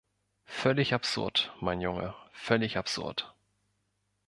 [0.47, 3.35] Völlig absurd, mein Junge- völlig absurd.